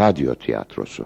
[0.00, 1.04] radyo tiyatrosu.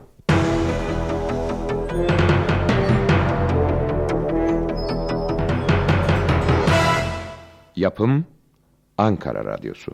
[7.77, 8.25] Yapım
[8.99, 9.93] Ankara Radyosu.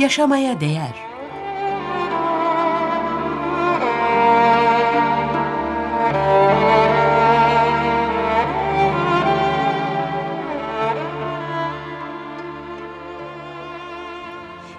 [0.00, 0.94] Yaşamaya değer.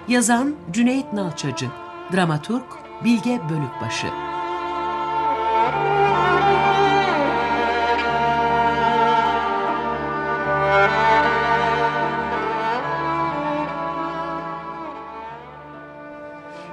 [0.08, 1.66] Yazan Cüneyt Nalçacı,
[2.12, 2.62] dramaturg
[3.04, 4.31] Bilge Bölükbaşı.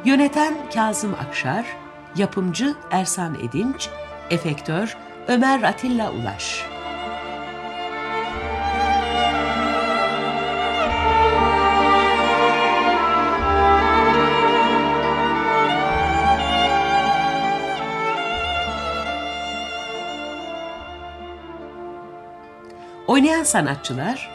[0.05, 1.65] Yöneten Kazım Akşar,
[2.15, 3.89] yapımcı Ersan Edinç,
[4.29, 4.97] efektör
[5.27, 6.65] Ömer Atilla Ulaş.
[23.07, 24.29] Oynayan sanatçılar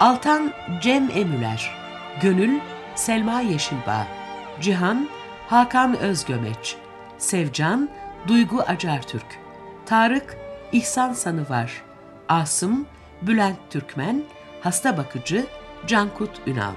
[0.00, 1.70] Altan Cem Emüler,
[2.22, 2.60] Gönül
[2.94, 4.06] Selma Yeşilbağ,
[4.60, 5.08] Cihan
[5.48, 6.76] Hakan Özgömeç,
[7.18, 7.88] Sevcan
[8.28, 9.26] Duygu Acartürk,
[9.86, 10.36] Tarık
[10.72, 11.82] İhsan Sanıvar,
[12.28, 12.86] Asım
[13.22, 14.22] Bülent Türkmen,
[14.60, 15.46] Hasta Bakıcı
[15.86, 16.72] Cankut Ünal.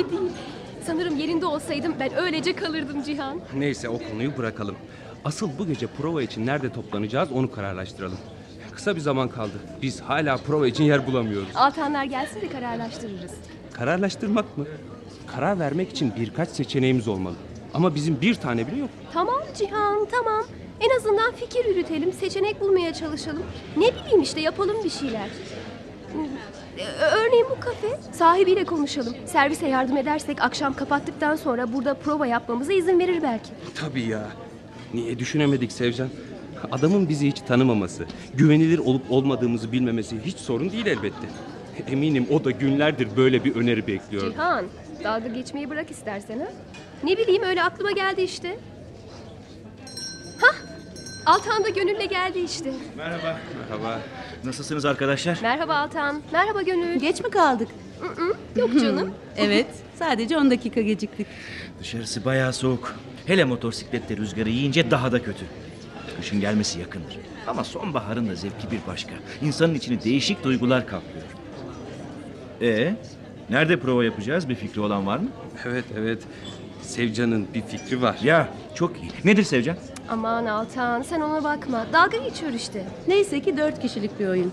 [0.00, 0.30] Gibi değil.
[0.86, 3.40] Sanırım yerinde olsaydım ben öylece kalırdım Cihan.
[3.56, 4.76] Neyse o konuyu bırakalım.
[5.24, 8.18] Asıl bu gece prova için nerede toplanacağız onu kararlaştıralım.
[8.74, 9.52] Kısa bir zaman kaldı.
[9.82, 11.48] Biz hala prova için yer bulamıyoruz.
[11.54, 13.32] Altanlar gelsin de kararlaştırırız.
[13.72, 14.66] Kararlaştırmak mı?
[15.26, 17.34] Karar vermek için birkaç seçeneğimiz olmalı.
[17.74, 18.90] Ama bizim bir tane bile yok.
[19.12, 20.44] Tamam Cihan tamam.
[20.80, 23.42] En azından fikir yürütelim, seçenek bulmaya çalışalım.
[23.76, 25.28] Ne bileyim işte yapalım bir şeyler.
[26.80, 27.86] Ee, Örneğin bu kafe.
[28.12, 29.14] Sahibiyle konuşalım.
[29.26, 33.50] Servise yardım edersek akşam kapattıktan sonra burada prova yapmamıza izin verir belki.
[33.74, 34.28] Tabii ya.
[34.94, 36.08] Niye düşünemedik Sevcan?
[36.72, 41.26] Adamın bizi hiç tanımaması, güvenilir olup olmadığımızı bilmemesi hiç sorun değil elbette.
[41.88, 44.30] Eminim o da günlerdir böyle bir öneri bekliyor.
[44.32, 44.64] Cihan,
[45.04, 46.46] dalga geçmeyi bırak istersen ha.
[47.04, 48.58] Ne bileyim öyle aklıma geldi işte.
[50.40, 50.54] Hah,
[51.26, 52.72] Altan da Gönül'le geldi işte.
[52.96, 53.40] Merhaba.
[53.68, 54.00] Merhaba.
[54.44, 55.38] Nasılsınız arkadaşlar?
[55.42, 56.98] Merhaba Altan, merhaba Gönül.
[57.00, 57.68] Geç mi kaldık?
[58.56, 59.10] Yok canım.
[59.36, 59.66] Evet,
[59.98, 61.26] sadece 10 dakika geciktik.
[61.80, 62.94] Dışarısı bayağı soğuk.
[63.26, 65.44] Hele motosikletle rüzgarı yiyince daha da kötü.
[66.16, 67.18] Kışın gelmesi yakındır.
[67.46, 69.10] Ama sonbaharın da zevki bir başka.
[69.42, 71.24] İnsanın içini değişik duygular kaplıyor.
[72.62, 72.94] Ee,
[73.50, 74.48] nerede prova yapacağız?
[74.48, 75.28] Bir fikri olan var mı?
[75.66, 76.22] Evet evet.
[76.82, 78.18] Sevcan'ın bir fikri var.
[78.22, 79.10] Ya, çok iyi.
[79.24, 79.76] Nedir Sevcan?
[80.10, 81.86] Aman Altan sen ona bakma.
[81.92, 82.86] Dalga geçiyor işte.
[83.08, 84.52] Neyse ki 4 kişilik bir oyun.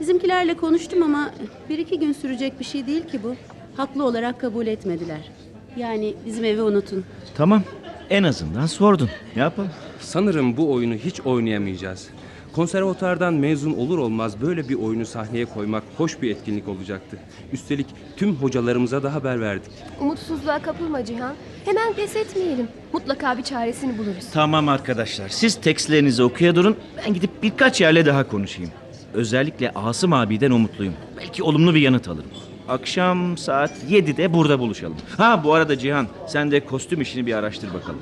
[0.00, 1.30] Bizimkilerle konuştum ama
[1.68, 3.34] bir iki gün sürecek bir şey değil ki bu.
[3.76, 5.30] Haklı olarak kabul etmediler.
[5.76, 7.04] Yani bizim evi unutun.
[7.36, 7.62] Tamam.
[8.10, 9.08] En azından sordun.
[9.36, 9.70] Ne yapalım?
[10.00, 12.08] Sanırım bu oyunu hiç oynayamayacağız.
[12.52, 17.18] Konservatuardan mezun olur olmaz böyle bir oyunu sahneye koymak hoş bir etkinlik olacaktı.
[17.52, 17.86] Üstelik
[18.16, 19.70] tüm hocalarımıza da haber verdik.
[20.00, 21.34] Umutsuzluğa kapılma Cihan.
[21.64, 22.68] Hemen pes etmeyelim.
[22.92, 24.24] Mutlaka bir çaresini buluruz.
[24.32, 25.28] Tamam arkadaşlar.
[25.28, 26.76] Siz tekstlerinizi okuya durun.
[27.06, 28.70] Ben gidip birkaç yerle daha konuşayım.
[29.14, 30.94] Özellikle Asım abiden umutluyum.
[31.18, 32.30] Belki olumlu bir yanıt alırım.
[32.68, 34.96] Akşam saat 7'de burada buluşalım.
[35.16, 38.00] Ha bu arada Cihan sen de kostüm işini bir araştır bakalım.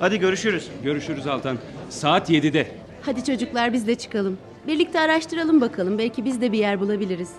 [0.00, 0.68] Hadi görüşürüz.
[0.84, 1.58] Görüşürüz Altan.
[1.90, 2.66] Saat 7'de.
[3.02, 4.38] Hadi çocuklar biz de çıkalım.
[4.66, 5.98] Birlikte araştıralım bakalım.
[5.98, 7.30] Belki biz de bir yer bulabiliriz.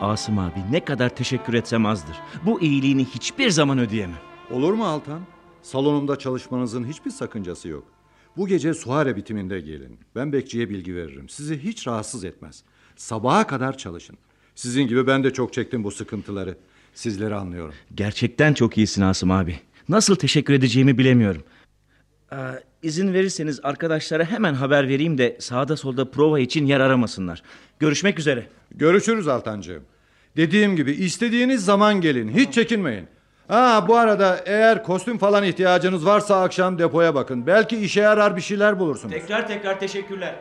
[0.00, 2.16] Asım abi ne kadar teşekkür etsem azdır.
[2.46, 4.18] Bu iyiliğini hiçbir zaman ödeyemem.
[4.50, 5.20] Olur mu Altan?
[5.62, 7.84] Salonumda çalışmanızın hiçbir sakıncası yok.
[8.38, 9.98] Bu gece Suhare bitiminde gelin.
[10.14, 11.28] Ben bekçiye bilgi veririm.
[11.28, 12.62] Sizi hiç rahatsız etmez.
[12.96, 14.16] Sabaha kadar çalışın.
[14.54, 16.56] Sizin gibi ben de çok çektim bu sıkıntıları.
[16.94, 17.74] Sizleri anlıyorum.
[17.94, 19.58] Gerçekten çok iyisin Asım abi.
[19.88, 21.42] Nasıl teşekkür edeceğimi bilemiyorum.
[22.32, 22.36] Ee,
[22.82, 27.42] izin verirseniz arkadaşlara hemen haber vereyim de sağda solda prova için yer aramasınlar.
[27.78, 28.46] Görüşmek üzere.
[28.74, 29.82] Görüşürüz Altancığım.
[30.36, 32.28] Dediğim gibi istediğiniz zaman gelin.
[32.28, 33.06] Hiç çekinmeyin.
[33.48, 37.46] Ha bu arada eğer kostüm falan ihtiyacınız varsa akşam depoya bakın.
[37.46, 39.14] Belki işe yarar bir şeyler bulursunuz.
[39.14, 40.34] Tekrar tekrar teşekkürler.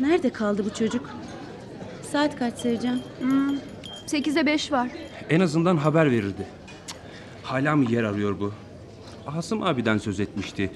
[0.00, 1.10] Nerede kaldı bu çocuk?
[2.12, 3.00] Saat kaç Sevcan?
[4.06, 4.88] Sekize beş var.
[5.30, 6.46] En azından haber verirdi.
[7.42, 8.52] Hala mı yer arıyor bu?
[9.26, 10.70] Asım abiden söz etmişti.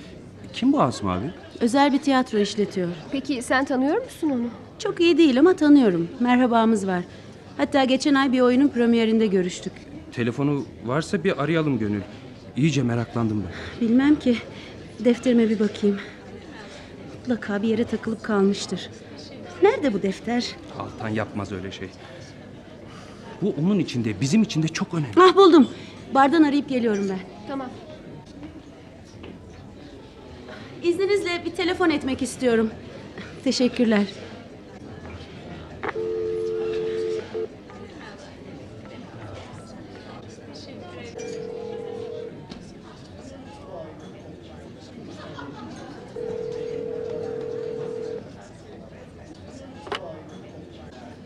[0.52, 1.30] Kim bu Asım abi?
[1.60, 2.88] Özel bir tiyatro işletiyor.
[3.12, 4.46] Peki sen tanıyor musun onu?
[4.78, 6.08] Çok iyi değil ama tanıyorum.
[6.20, 7.02] Merhabamız var.
[7.56, 9.72] Hatta geçen ay bir oyunun premierinde görüştük.
[10.12, 12.00] Telefonu varsa bir arayalım Gönül.
[12.56, 13.88] İyice meraklandım ben.
[13.88, 14.36] Bilmem ki.
[15.04, 15.98] Defterime bir bakayım.
[17.18, 18.90] Mutlaka bir yere takılıp kalmıştır.
[19.62, 20.46] Nerede bu defter?
[20.78, 21.88] Altan yapmaz öyle şey.
[23.42, 25.12] Bu onun içinde, bizim için de çok önemli.
[25.16, 25.68] Ah buldum.
[26.14, 27.18] Bardan arayıp geliyorum ben.
[27.48, 27.68] Tamam.
[30.82, 32.70] İzninizle bir telefon etmek istiyorum.
[33.44, 34.06] Teşekkürler.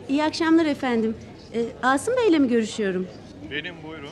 [0.08, 1.16] İyi akşamlar efendim.
[1.54, 3.06] Ee, Asım Bey'le mi görüşüyorum?
[3.50, 4.10] Benim buyurun.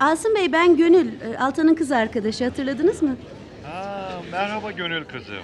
[0.00, 3.16] Asım Bey ben Gönül, e, Altan'ın kız arkadaşı hatırladınız mı?
[3.64, 5.34] Ha, merhaba gönül kızım.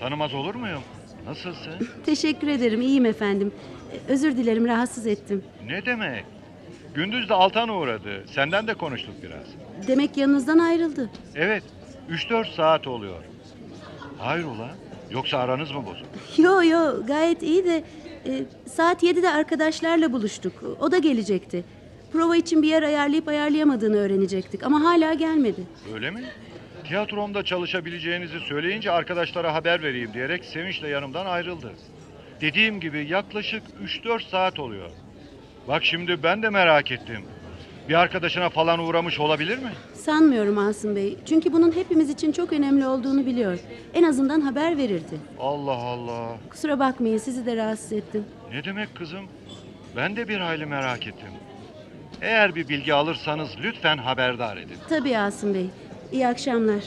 [0.00, 0.80] Tanımaz olur muyum?
[1.26, 1.72] Nasılsın?
[2.06, 3.52] Teşekkür ederim, iyiyim efendim.
[3.92, 5.44] E, Özür dilerim, rahatsız ettim.
[5.66, 6.24] ne demek?
[6.94, 8.24] Gündüz de Altan uğradı.
[8.34, 9.46] Senden de konuştuk biraz.
[9.88, 11.10] Demek yanınızdan ayrıldı.
[11.34, 11.62] Evet,
[12.10, 13.22] 3-4 saat oluyor.
[14.18, 14.70] Hayrola?
[15.10, 16.06] Yoksa aranız mı bozuk?
[16.38, 17.84] Yo yo, gayet iyi de
[18.26, 20.52] e, saat 7'de arkadaşlarla buluştuk.
[20.80, 21.64] O da gelecekti.
[22.12, 25.60] Prova için bir yer ayarlayıp ayarlayamadığını öğrenecektik ama hala gelmedi.
[25.94, 26.24] Öyle mi?
[26.84, 31.72] Tiyatromda çalışabileceğinizi söyleyince arkadaşlara haber vereyim diyerek sevinçle yanımdan ayrıldı.
[32.40, 34.90] Dediğim gibi yaklaşık 3-4 saat oluyor.
[35.68, 37.22] Bak şimdi ben de merak ettim.
[37.88, 39.72] Bir arkadaşına falan uğramış olabilir mi?
[39.94, 41.18] Sanmıyorum Asım Bey.
[41.26, 43.58] Çünkü bunun hepimiz için çok önemli olduğunu biliyor.
[43.94, 45.18] En azından haber verirdi.
[45.40, 46.36] Allah Allah.
[46.50, 48.24] Kusura bakmayın sizi de rahatsız ettim.
[48.52, 49.24] Ne demek kızım?
[49.96, 51.28] Ben de bir hayli merak ettim.
[52.22, 54.76] Eğer bir bilgi alırsanız lütfen haberdar edin.
[54.88, 55.66] Tabii Asım Bey.
[56.12, 56.82] İyi akşamlar.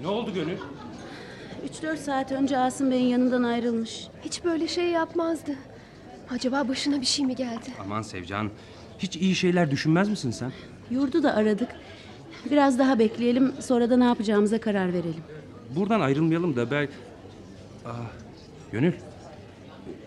[0.00, 0.56] Ne oldu Gönül?
[1.82, 4.06] 3-4 saat önce Asım Bey'in yanından ayrılmış.
[4.24, 5.52] Hiç böyle şey yapmazdı.
[6.30, 7.66] Acaba başına bir şey mi geldi?
[7.80, 8.50] Aman Sevcan,
[8.98, 10.52] hiç iyi şeyler düşünmez misin sen?
[10.90, 11.68] Yurdu da aradık.
[12.50, 15.22] Biraz daha bekleyelim, sonra da ne yapacağımıza karar verelim.
[15.76, 16.88] Buradan ayrılmayalım da ben...
[17.84, 17.90] Aa,
[18.72, 18.92] Gönül,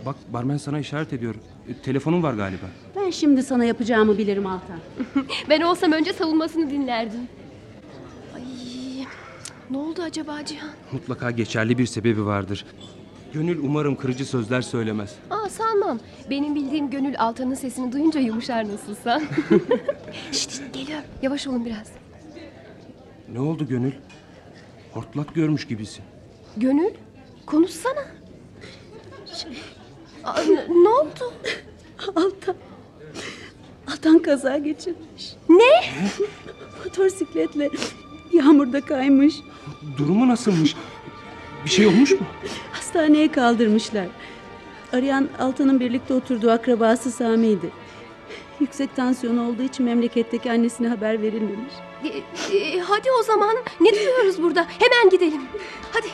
[0.05, 1.35] bak barmen sana işaret ediyor.
[1.69, 2.65] E, Telefonun var galiba.
[2.95, 4.79] Ben şimdi sana yapacağımı bilirim Altan.
[5.49, 7.19] Ben olsam önce savunmasını dinlerdim.
[8.35, 8.41] Ay,
[9.69, 10.69] ne oldu acaba Cihan?
[10.91, 12.65] Mutlaka geçerli bir sebebi vardır.
[13.33, 15.15] Gönül umarım kırıcı sözler söylemez.
[15.29, 15.99] Aa sanmam.
[16.29, 19.21] Benim bildiğim Gönül Altan'ın sesini duyunca yumuşar nasılsa.
[20.31, 20.99] şşt, şşt, geliyor.
[21.21, 21.87] Yavaş olun biraz.
[23.33, 23.91] Ne oldu Gönül?
[24.93, 26.03] Hortlak görmüş gibisin.
[26.57, 26.91] Gönül,
[27.45, 28.05] konuşsana.
[30.23, 31.33] Aa, ne oldu?
[32.15, 32.55] Altan.
[33.91, 35.35] Altan kaza geçirmiş.
[35.49, 35.83] Ne?
[36.85, 37.69] Motosikletle
[38.33, 39.35] yağmurda kaymış.
[39.97, 40.75] Durumu nasılmış?
[41.67, 42.19] Bir şey olmuş mu?
[42.71, 44.07] Hastaneye kaldırmışlar.
[44.93, 47.69] Arayan Altan'ın birlikte oturduğu akrabası Sami'ydi.
[48.59, 51.73] Yüksek tansiyon olduğu için memleketteki annesine haber verilmemiş.
[52.03, 52.07] E,
[52.57, 53.55] e, hadi o zaman.
[53.79, 54.67] Ne duruyoruz burada?
[54.79, 55.41] Hemen gidelim.
[55.91, 56.07] Hadi.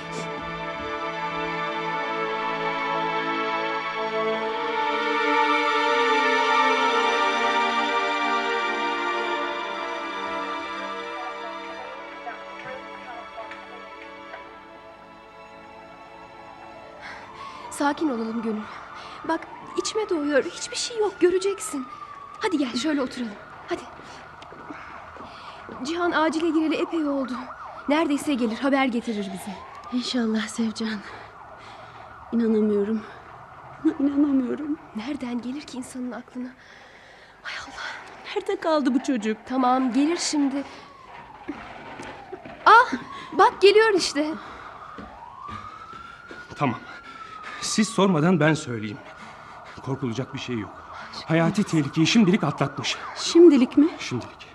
[17.83, 18.61] Sakin olalım Gönül.
[19.27, 19.39] Bak
[19.77, 20.43] içime doğuyor.
[20.43, 21.19] Hiçbir şey yok.
[21.19, 21.85] Göreceksin.
[22.39, 23.33] Hadi gel şöyle oturalım.
[23.69, 23.81] Hadi.
[25.85, 27.33] Cihan acile gireli epey oldu.
[27.89, 29.57] Neredeyse gelir haber getirir bize.
[29.93, 30.99] İnşallah Sevcan.
[32.31, 33.01] İnanamıyorum.
[33.99, 34.77] İnanamıyorum.
[34.95, 36.49] Nereden gelir ki insanın aklına?
[37.41, 37.87] Hay Allah.
[38.35, 39.37] Nerede kaldı bu çocuk?
[39.45, 40.63] Tamam gelir şimdi.
[42.65, 42.93] Ah
[43.33, 44.27] bak geliyor işte.
[46.55, 46.79] Tamam.
[47.63, 48.97] Siz sormadan ben söyleyeyim.
[49.85, 50.83] Korkulacak bir şey yok.
[51.25, 52.95] Hayati tehlikeyi şimdilik atlatmış.
[53.15, 53.87] Şimdilik mi?
[53.99, 54.47] Şimdilik.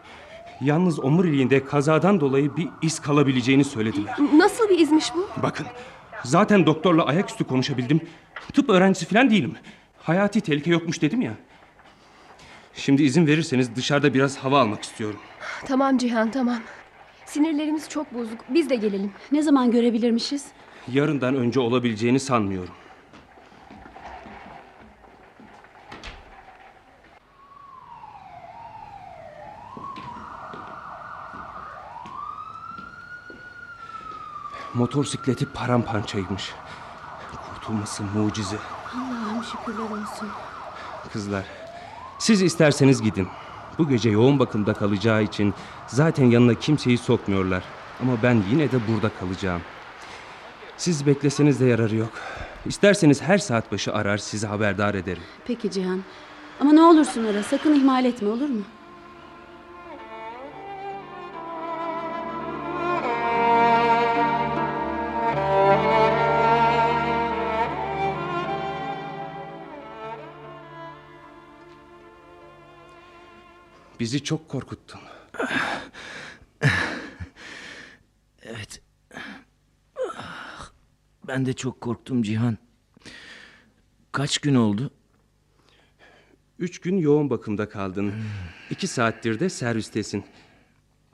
[0.60, 4.16] Yalnız omuriliğinde kazadan dolayı bir iz kalabileceğini söylediler.
[4.36, 5.28] Nasıl bir izmiş bu?
[5.42, 5.66] Bakın
[6.24, 8.00] zaten doktorla ayaküstü konuşabildim.
[8.52, 9.54] Tıp öğrencisi falan değilim.
[10.02, 11.32] Hayati tehlike yokmuş dedim ya.
[12.74, 15.20] Şimdi izin verirseniz dışarıda biraz hava almak istiyorum.
[15.66, 16.58] Tamam Cihan tamam.
[17.26, 18.38] Sinirlerimiz çok bozuk.
[18.48, 19.12] Biz de gelelim.
[19.32, 20.44] Ne zaman görebilirmişiz?
[20.92, 22.74] Yarından önce olabileceğini sanmıyorum.
[34.78, 36.52] Motosikleti paramparçaymış.
[37.54, 38.56] Kurtulması mucize.
[38.94, 40.28] Allah'ım şükürler olsun.
[41.12, 41.44] Kızlar,
[42.18, 43.28] siz isterseniz gidin.
[43.78, 45.54] Bu gece yoğun bakımda kalacağı için
[45.86, 47.62] zaten yanına kimseyi sokmuyorlar.
[48.02, 49.62] Ama ben yine de burada kalacağım.
[50.76, 52.12] Siz bekleseniz de yararı yok.
[52.66, 55.22] İsterseniz her saat başı arar sizi haberdar ederim.
[55.46, 56.00] Peki Cihan.
[56.60, 58.62] Ama ne olursun ara sakın ihmal etme olur mu?
[74.00, 75.00] Bizi çok korkuttun.
[78.42, 78.82] Evet.
[81.28, 82.58] Ben de çok korktum Cihan.
[84.12, 84.90] Kaç gün oldu?
[86.58, 88.12] Üç gün yoğun bakımda kaldın.
[88.70, 90.24] İki saattir de servistesin.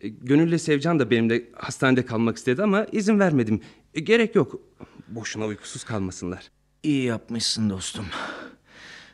[0.00, 3.60] E, Gönül'le Sevcan da benimle hastanede kalmak istedi ama izin vermedim.
[3.94, 4.60] E, Gerek yok.
[5.08, 6.50] Boşuna uykusuz kalmasınlar.
[6.82, 8.06] İyi yapmışsın dostum.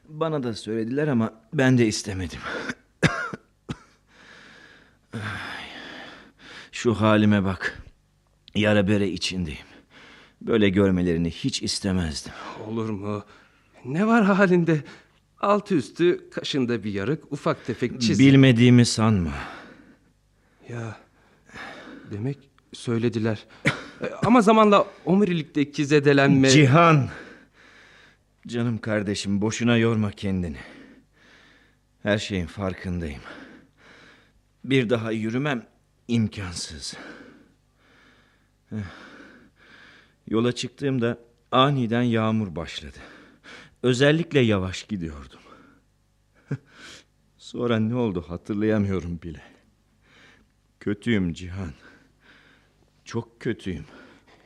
[0.09, 2.41] Bana da söylediler ama ben de istemedim.
[6.81, 7.83] Şu halime bak.
[8.55, 9.67] Yara bere içindeyim.
[10.43, 12.33] Böyle görmelerini hiç istemezdim.
[12.67, 13.25] Olur mu?
[13.85, 14.85] Ne var halinde?
[15.41, 18.27] Altı üstü kaşında bir yarık, ufak tefek çizik.
[18.27, 19.33] Bilmediğimi sanma.
[20.69, 20.97] Ya
[22.13, 22.39] demek
[22.73, 23.47] söylediler.
[24.03, 26.51] E, Ama zamanla omurilikteki zedelenme...
[26.51, 27.09] Cihan.
[28.47, 30.59] Canım kardeşim boşuna yorma kendini.
[32.03, 33.23] Her şeyin farkındayım.
[34.65, 35.70] Bir daha yürümem
[36.11, 36.97] imkansız.
[38.73, 38.77] Eh.
[40.29, 41.19] Yola çıktığımda
[41.53, 42.99] aniden yağmur başladı.
[43.83, 45.41] Özellikle yavaş gidiyordum.
[47.39, 49.43] Sonra ne oldu hatırlayamıyorum bile.
[50.81, 51.73] Kötüyüm Cihan.
[53.05, 53.85] Çok kötüyüm.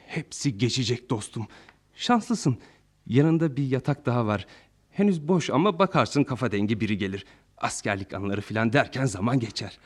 [0.06, 1.46] Hepsi geçecek dostum.
[1.94, 2.58] Şanslısın.
[3.06, 4.46] Yanında bir yatak daha var.
[4.90, 7.24] Henüz boş ama bakarsın kafa dengi biri gelir.
[7.58, 9.78] Askerlik anları filan derken zaman geçer.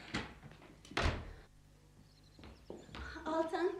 [3.26, 3.70] Altan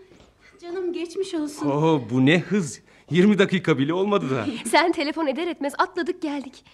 [0.69, 1.67] canım geçmiş olsun.
[1.67, 2.81] Oo bu ne hız.
[3.11, 4.47] 20 dakika bile olmadı da.
[4.71, 6.65] Sen telefon eder etmez atladık geldik.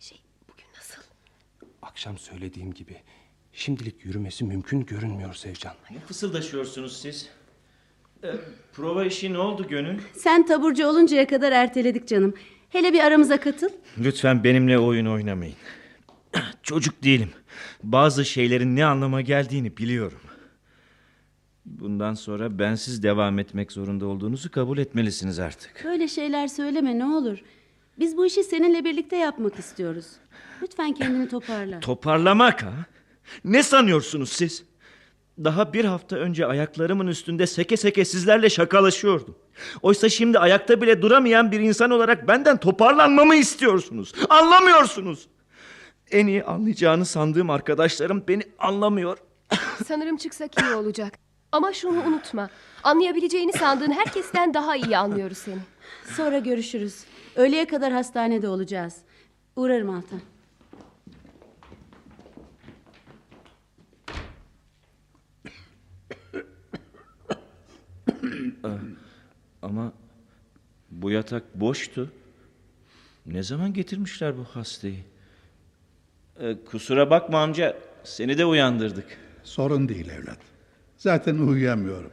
[0.00, 1.02] Şey bugün nasıl?
[1.82, 2.96] Akşam söylediğim gibi
[3.52, 5.74] şimdilik yürümesi mümkün görünmüyor Sevcan.
[5.90, 7.28] Ne fısıldaşıyorsunuz siz?
[8.24, 8.28] Ee,
[8.72, 9.98] prova işi ne oldu Gönül?
[10.16, 12.34] Sen taburcu oluncaya kadar erteledik canım.
[12.68, 13.68] Hele bir aramıza katıl.
[13.98, 15.56] Lütfen benimle oyun oynamayın.
[16.62, 17.30] Çocuk değilim.
[17.82, 20.20] Bazı şeylerin ne anlama geldiğini biliyorum.
[21.66, 25.84] Bundan sonra bensiz devam etmek zorunda olduğunuzu kabul etmelisiniz artık.
[25.84, 27.38] Böyle şeyler söyleme ne olur.
[27.98, 30.06] Biz bu işi seninle birlikte yapmak istiyoruz.
[30.62, 31.80] Lütfen kendini toparla.
[31.80, 32.72] Toparlamak ha?
[33.44, 34.64] Ne sanıyorsunuz siz?
[35.44, 39.34] Daha bir hafta önce ayaklarımın üstünde seke seke sizlerle şakalaşıyordum.
[39.82, 44.12] Oysa şimdi ayakta bile duramayan bir insan olarak benden toparlanmamı istiyorsunuz.
[44.28, 45.28] Anlamıyorsunuz.
[46.10, 49.18] En iyi anlayacağını sandığım arkadaşlarım beni anlamıyor.
[49.86, 51.25] Sanırım çıksak iyi olacak.
[51.56, 52.50] Ama şunu unutma.
[52.82, 55.58] Anlayabileceğini sandığın herkesten daha iyi anlıyoruz seni.
[56.16, 57.04] Sonra görüşürüz.
[57.36, 58.96] Öğleye kadar hastanede olacağız.
[59.56, 60.20] Uğrarım Altan.
[69.62, 69.92] Ama
[70.90, 72.12] bu yatak boştu.
[73.26, 75.04] Ne zaman getirmişler bu hastayı?
[76.40, 79.18] Ee, kusura bakma amca, seni de uyandırdık.
[79.44, 80.55] Sorun değil evlat.
[80.98, 82.10] Zaten uyuyamıyorum.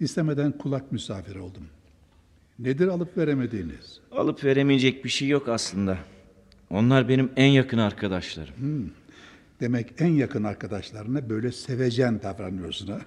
[0.00, 1.66] İstemeden kulak misafiri oldum.
[2.58, 4.00] Nedir alıp veremediğiniz?
[4.12, 5.98] Alıp veremeyecek bir şey yok aslında.
[6.70, 8.54] Onlar benim en yakın arkadaşlarım.
[9.60, 13.00] Demek en yakın arkadaşlarına böyle sevecen davranıyorsun ha?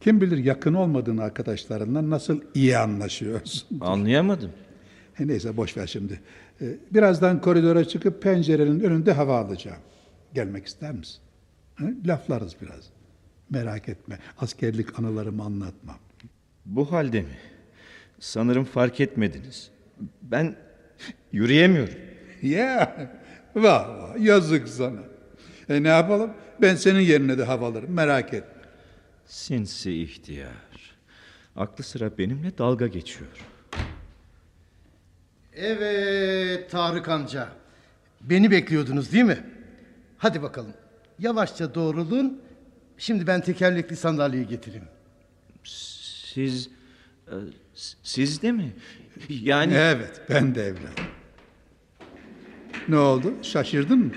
[0.00, 3.68] Kim bilir yakın olmadığın arkadaşlarınla nasıl iyi anlaşıyorsun.
[3.80, 4.50] Anlayamadım.
[5.18, 6.20] Neyse boş ver şimdi.
[6.60, 9.78] E, Birazdan koridora çıkıp pencerenin önünde hava alacağım.
[10.34, 11.20] Gelmek ister misin?
[12.06, 12.90] Laflarız biraz.
[13.50, 14.18] Merak etme.
[14.38, 15.98] Askerlik anılarımı anlatmam.
[16.66, 17.38] Bu halde mi?
[18.20, 19.70] Sanırım fark etmediniz.
[20.22, 20.56] Ben
[21.32, 21.94] yürüyemiyorum.
[22.42, 23.10] Ya
[23.56, 25.00] vah vah yazık sana.
[25.68, 26.30] E ne yapalım?
[26.62, 27.92] Ben senin yerine de hava alırım.
[27.92, 28.62] Merak etme.
[29.26, 30.96] Sinsi ihtiyar.
[31.56, 33.30] Aklı sıra benimle dalga geçiyor.
[35.54, 37.48] Evet Tarık amca.
[38.20, 39.38] Beni bekliyordunuz değil mi?
[40.18, 40.72] Hadi bakalım.
[41.18, 42.42] Yavaşça doğrulun.
[42.98, 44.84] Şimdi ben tekerlekli sandalyeyi getireyim.
[45.64, 46.70] Siz...
[47.26, 47.34] e,
[48.02, 48.72] Siz de mi?
[49.28, 49.74] Yani...
[49.74, 51.04] Evet ben de evladım.
[52.88, 53.34] Ne oldu?
[53.42, 54.12] Şaşırdın mı?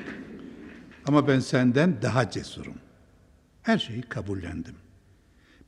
[1.06, 2.76] Ama ben senden daha cesurum.
[3.62, 4.76] Her şeyi kabullendim.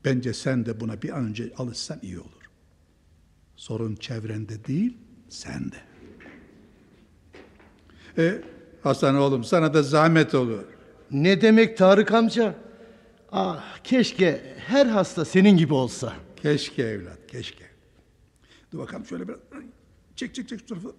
[0.05, 2.49] Bence sen de buna bir an önce alışsan iyi olur.
[3.55, 4.97] Sorun çevrende değil,
[5.29, 5.75] sende.
[8.17, 8.41] E,
[8.83, 10.63] Hasan oğlum sana da zahmet olur.
[11.11, 12.55] Ne demek Tarık amca?
[13.35, 16.13] Ah keşke her hasta senin gibi olsa.
[16.35, 17.63] Keşke evlat, keşke.
[18.71, 19.39] Dur bakalım şöyle biraz.
[20.15, 20.95] Çek çek çek şu tarafı.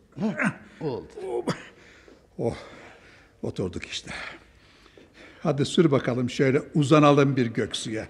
[0.80, 1.44] Oldu.
[2.38, 2.56] Oh,
[3.42, 4.10] oturduk işte.
[5.42, 8.08] Hadi sür bakalım şöyle uzanalım bir göksuya.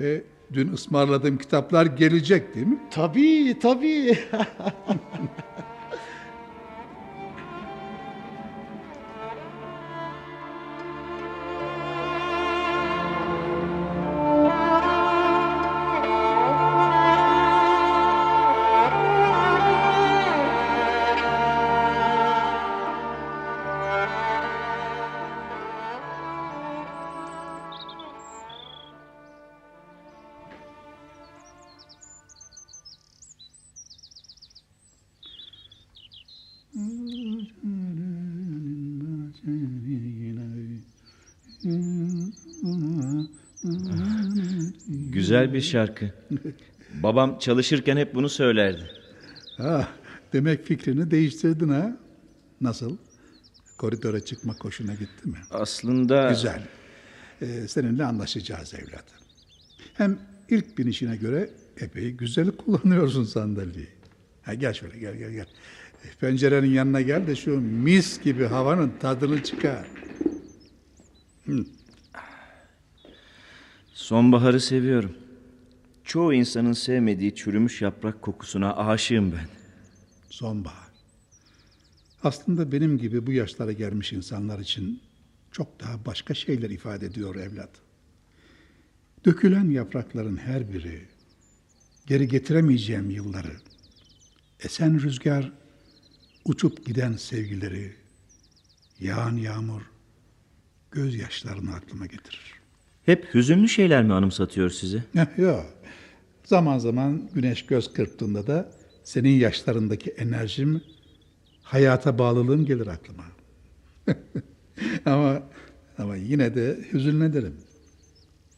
[0.00, 2.78] e, dün ısmarladığım kitaplar gelecek değil mi?
[2.90, 4.18] Tabii tabii.
[45.48, 46.10] Güzel bir şarkı.
[47.02, 48.90] Babam çalışırken hep bunu söylerdi.
[49.56, 49.88] Ha,
[50.32, 51.96] demek fikrini değiştirdin ha?
[52.60, 52.96] Nasıl?
[53.78, 55.38] Koridora çıkmak hoşuna gitti mi?
[55.50, 56.28] Aslında...
[56.30, 56.62] Güzel.
[57.42, 59.04] Ee, seninle anlaşacağız evlat.
[59.94, 63.88] Hem ilk binişine göre epey güzel kullanıyorsun sandalyeyi.
[64.42, 65.46] Ha, gel şöyle gel gel gel.
[66.20, 69.86] Pencerenin yanına gel de şu mis gibi havanın tadını çıkar.
[73.94, 75.27] Sonbaharı seviyorum.
[76.08, 79.48] Çoğu insanın sevmediği çürümüş yaprak kokusuna aşığım ben.
[80.30, 80.88] Sonbahar.
[82.22, 85.02] Aslında benim gibi bu yaşlara gelmiş insanlar için
[85.52, 87.70] çok daha başka şeyler ifade ediyor evlat.
[89.24, 91.02] Dökülen yaprakların her biri,
[92.06, 93.56] geri getiremeyeceğim yılları,
[94.60, 95.52] esen rüzgar,
[96.44, 97.92] uçup giden sevgileri,
[99.00, 99.82] yağan yağmur,
[100.90, 102.54] gözyaşlarını aklıma getirir.
[103.06, 105.02] Hep hüzünlü şeyler mi anımsatıyor sizi?
[105.36, 105.78] Yok.
[106.48, 108.70] Zaman zaman güneş göz kırptığında da
[109.04, 110.82] senin yaşlarındaki enerjim,
[111.62, 113.24] hayata bağlılığım gelir aklıma.
[115.06, 115.42] ama
[115.98, 117.56] ama yine de hüzünlenirim.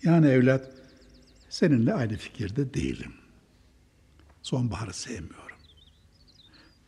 [0.03, 0.71] Yani evlat,
[1.49, 3.13] seninle aynı fikirde değilim.
[4.43, 5.57] Sonbaharı sevmiyorum.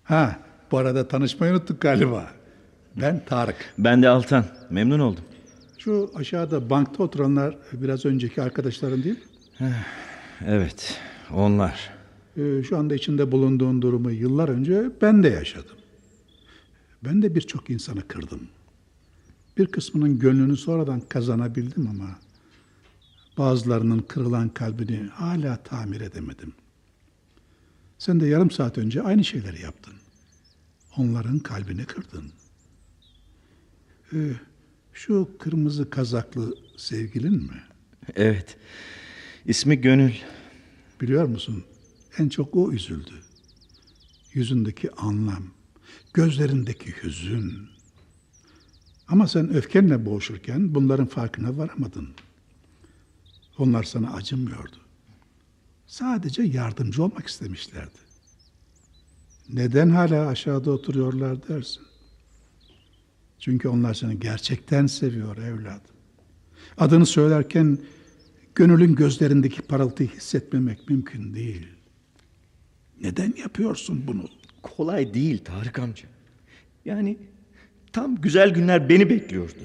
[0.05, 0.39] Ha,
[0.71, 2.31] bu arada tanışmayı unuttuk galiba.
[3.01, 3.75] Ben Tarık.
[3.79, 4.45] Ben de Altan.
[4.71, 5.25] Memnun oldum.
[5.79, 9.19] Şu aşağıda bankta oturanlar biraz önceki arkadaşların değil
[9.61, 9.75] mi?
[10.47, 11.01] Evet,
[11.33, 11.91] onlar.
[12.37, 15.77] Ee, şu anda içinde bulunduğun durumu yıllar önce ben de yaşadım.
[17.05, 18.49] Ben de birçok insanı kırdım.
[19.59, 22.19] Bir kısmının gönlünü sonradan kazanabildim ama
[23.39, 26.53] bazılarının kırılan kalbini hala tamir edemedim.
[27.99, 29.95] Sen de yarım saat önce aynı şeyleri yaptın.
[30.97, 32.33] Onların kalbini kırdın.
[34.13, 34.33] Ee,
[34.93, 37.63] şu kırmızı kazaklı sevgilin mi?
[38.17, 38.57] Evet.
[39.47, 40.13] İsmi Gönül.
[41.01, 41.65] Biliyor musun?
[42.19, 43.13] En çok o üzüldü.
[44.33, 45.43] Yüzündeki anlam,
[46.15, 47.69] gözlerindeki hüzün.
[49.09, 52.09] Ama sen öfkenle boğuşurken bunların farkına varamadın.
[53.59, 54.77] Onlar sana acımıyordu.
[55.87, 57.99] Sadece yardımcı olmak istemişlerdi.
[59.49, 61.83] Neden hala aşağıda oturuyorlar dersin?
[63.39, 65.95] Çünkü onlar seni gerçekten seviyor evladım.
[66.79, 67.79] Adını söylerken
[68.55, 71.69] gönülün gözlerindeki parıltıyı hissetmemek mümkün değil.
[73.01, 74.25] Neden yapıyorsun bunu?
[74.63, 76.09] Kolay değil Tarık amca.
[76.85, 77.17] Yani
[77.93, 79.63] tam güzel günler beni bekliyordu.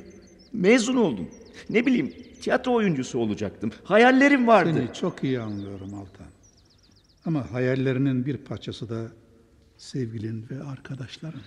[0.54, 1.30] Mezun oldum.
[1.70, 3.72] Ne bileyim Tiyatro oyuncusu olacaktım.
[3.84, 4.74] Hayallerim vardı.
[4.74, 6.28] Seni çok iyi anlıyorum Altan.
[7.26, 9.08] Ama hayallerinin bir parçası da
[9.78, 11.42] sevgilin ve arkadaşların.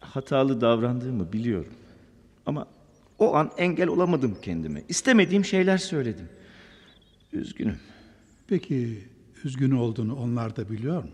[0.00, 1.72] Hatalı davrandığımı biliyorum.
[2.46, 2.66] Ama
[3.18, 4.82] o an engel olamadım kendime.
[4.88, 6.28] İstemediğim şeyler söyledim.
[7.32, 7.78] Üzgünüm.
[8.46, 9.08] Peki
[9.44, 11.10] üzgün olduğunu onlar da biliyor mu?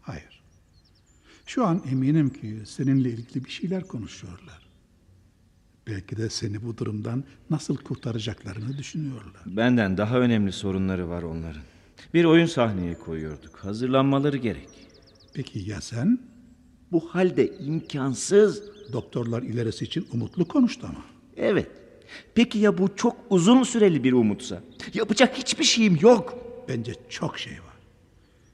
[0.00, 0.42] Hayır.
[1.46, 4.68] Şu an eminim ki seninle ilgili bir şeyler konuşuyorlar.
[5.86, 9.42] Belki de seni bu durumdan nasıl kurtaracaklarını düşünüyorlar.
[9.46, 11.62] Benden daha önemli sorunları var onların.
[12.14, 13.56] Bir oyun sahneye koyuyorduk.
[13.56, 14.68] Hazırlanmaları gerek.
[15.34, 16.18] Peki ya sen?
[16.92, 18.62] Bu halde imkansız.
[18.92, 21.04] Doktorlar ilerisi için umutlu konuştu ama.
[21.36, 21.70] Evet.
[22.34, 24.62] Peki ya bu çok uzun süreli bir umutsa?
[24.94, 26.38] Yapacak hiçbir şeyim yok.
[26.68, 27.74] Bence çok şey var.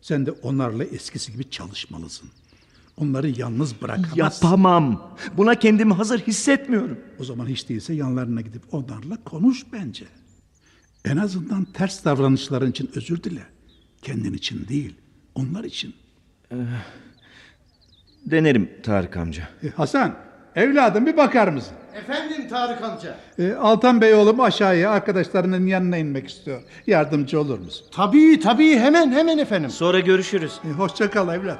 [0.01, 2.31] Sen de onlarla eskisi gibi çalışmalısın.
[2.97, 4.17] Onları yalnız bırakamazsın.
[4.17, 5.17] Yapamam.
[5.37, 6.99] Buna kendimi hazır hissetmiyorum.
[7.19, 10.05] O zaman hiç değilse yanlarına gidip onlarla konuş bence.
[11.05, 13.43] En azından ters davranışların için özür dile.
[14.03, 14.95] Kendin için değil,
[15.35, 15.95] onlar için.
[18.27, 19.49] Denerim Tarık amca.
[19.63, 20.17] E, Hasan,
[20.57, 21.73] evladım bir bakar mısın?
[21.95, 23.15] Efendim Tarık amca.
[23.39, 26.63] E, Altan Bey oğlum aşağıya arkadaşlarının yanına inmek istiyor.
[26.87, 27.87] Yardımcı olur musun?
[27.93, 29.71] Tabii tabii hemen hemen efendim.
[29.71, 30.53] Sonra görüşürüz.
[30.65, 31.59] E, hoşça kal evlat.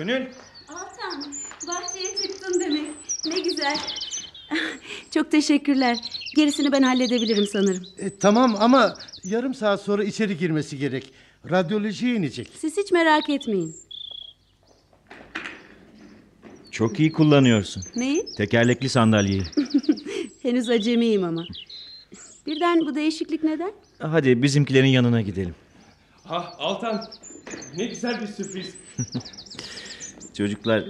[0.00, 0.26] Gönül.
[0.68, 1.34] Altan,
[1.68, 2.90] bahçeye çıktın demek.
[3.26, 3.76] Ne güzel.
[5.10, 5.98] Çok teşekkürler.
[6.36, 7.82] Gerisini ben halledebilirim sanırım.
[7.98, 11.12] E, tamam ama yarım saat sonra içeri girmesi gerek.
[11.50, 12.50] Radyolojiye inecek.
[12.58, 13.76] Siz hiç merak etmeyin.
[16.70, 17.82] Çok iyi kullanıyorsun.
[17.96, 18.26] Neyi?
[18.36, 19.42] Tekerlekli sandalyeyi.
[20.42, 21.44] Henüz acemiyim ama.
[22.46, 23.72] Birden bu değişiklik neden?
[23.98, 25.54] Hadi bizimkilerin yanına gidelim.
[26.28, 27.04] Ah Altan
[27.76, 28.74] ne güzel bir sürpriz.
[30.40, 30.84] Çocuklar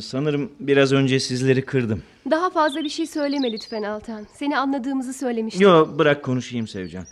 [0.00, 2.02] sanırım biraz önce sizleri kırdım.
[2.30, 4.26] Daha fazla bir şey söyleme lütfen Altan.
[4.34, 5.62] Seni anladığımızı söylemiştim.
[5.62, 7.04] Yo bırak konuşayım Sevcan.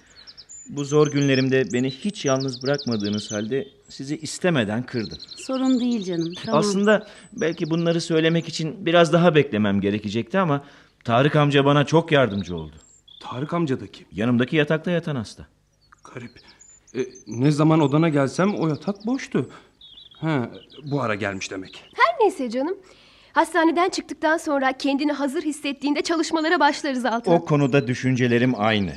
[0.68, 5.18] Bu zor günlerimde beni hiç yalnız bırakmadığınız halde sizi istemeden kırdım.
[5.37, 6.33] Sorun değil canım.
[6.45, 6.61] Tamam.
[6.61, 10.64] Aslında belki bunları söylemek için biraz daha beklemem gerekecekti ama
[11.05, 12.77] Tarık amca bana çok yardımcı oldu.
[13.21, 14.07] Tarık amca da kim?
[14.12, 15.47] Yanımdaki yatakta yatan hasta.
[16.14, 16.31] Garip.
[16.95, 19.49] E, ne zaman odana gelsem o yatak boştu.
[20.23, 20.51] Ha,
[20.85, 21.85] bu ara gelmiş demek.
[21.95, 22.77] Her neyse canım.
[23.33, 27.35] Hastaneden çıktıktan sonra kendini hazır hissettiğinde çalışmalara başlarız Altan.
[27.35, 28.93] O konuda düşüncelerim aynı.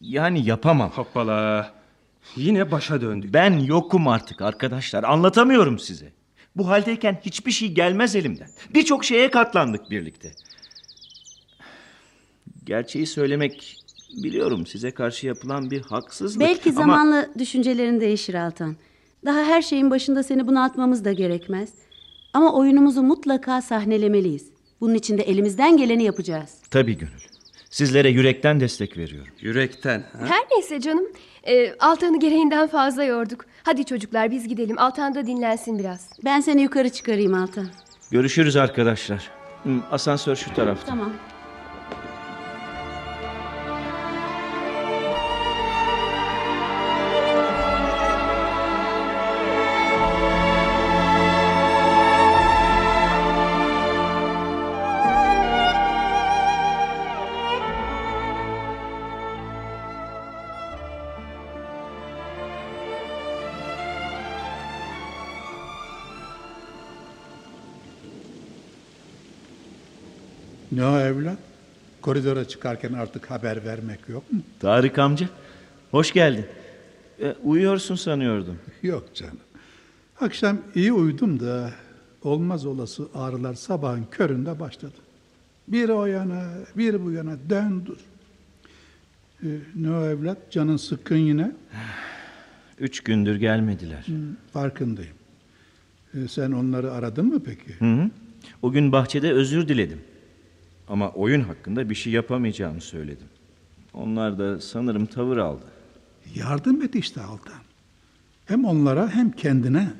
[0.00, 0.90] Yani yapamam.
[0.90, 1.70] Hoppala.
[2.36, 3.34] Yine başa döndük.
[3.34, 5.04] Ben yokum artık arkadaşlar.
[5.04, 6.12] Anlatamıyorum size.
[6.56, 8.48] Bu haldeyken hiçbir şey gelmez elimden.
[8.74, 10.32] Birçok şeye katlandık birlikte.
[12.64, 13.76] Gerçeği söylemek
[14.22, 16.40] biliyorum size karşı yapılan bir haksızlık.
[16.40, 18.76] Belki ama- zamanla düşüncelerin değişir Altan.
[19.24, 21.68] Daha her şeyin başında seni bunaltmamız da gerekmez.
[22.32, 24.48] Ama oyunumuzu mutlaka sahnelemeliyiz.
[24.80, 26.50] Bunun için de elimizden geleni yapacağız.
[26.70, 27.12] Tabii Gönül.
[27.70, 29.32] Sizlere yürekten destek veriyorum.
[29.40, 30.00] Yürekten.
[30.00, 30.26] Ha?
[30.26, 31.04] Her neyse canım.
[31.46, 33.44] Ee, Altan'ı gereğinden fazla yorduk.
[33.62, 34.78] Hadi çocuklar biz gidelim.
[34.78, 36.10] Altan da dinlensin biraz.
[36.24, 37.66] Ben seni yukarı çıkarayım Altan.
[38.10, 39.30] Görüşürüz arkadaşlar.
[39.90, 40.86] Asansör şu tarafta.
[40.86, 41.12] Tamam.
[70.74, 71.38] Ne o evlat?
[72.00, 74.40] Koridora çıkarken artık haber vermek yok mu?
[74.60, 75.28] Tarık amca,
[75.90, 76.46] hoş geldin.
[77.20, 78.58] E, uyuyorsun sanıyordum.
[78.82, 79.38] Yok canım.
[80.20, 81.70] Akşam iyi uyudum da
[82.22, 84.94] olmaz olası ağrılar sabahın köründe başladı.
[85.68, 87.96] Bir o yana, bir bu yana dön dur.
[89.42, 90.38] Ee, ne o evlat?
[90.50, 91.52] Canın sıkkın yine.
[92.78, 94.06] Üç gündür gelmediler.
[94.52, 95.14] Farkındayım.
[96.14, 97.74] Ee, sen onları aradın mı peki?
[97.78, 98.10] Hı hı.
[98.62, 100.00] O gün bahçede özür diledim.
[100.88, 103.26] Ama oyun hakkında bir şey yapamayacağımı söyledim.
[103.94, 105.64] Onlar da sanırım tavır aldı.
[106.34, 107.60] Yardım et işte Altan.
[108.46, 109.92] Hem onlara hem kendine.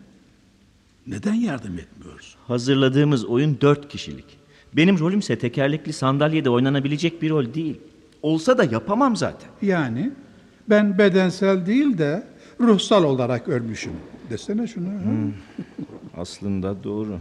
[1.06, 2.40] Neden yardım etmiyorsun?
[2.46, 4.24] Hazırladığımız oyun dört kişilik.
[4.72, 7.76] Benim rolümse tekerlekli sandalyede oynanabilecek bir rol değil.
[8.22, 9.50] Olsa da yapamam zaten.
[9.62, 10.10] Yani
[10.68, 12.26] ben bedensel değil de
[12.60, 13.92] ruhsal olarak ölmüşüm.
[14.30, 14.88] Desene şunu.
[14.88, 14.92] ha?
[16.16, 17.18] Aslında doğru.